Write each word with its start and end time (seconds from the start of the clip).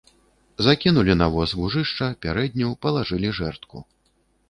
Закінулі 0.67 1.13
на 1.21 1.27
воз 1.35 1.53
вужышча, 1.61 2.09
пярэдню, 2.27 2.75
палажылі 2.87 3.37
жэрдку. 3.43 3.89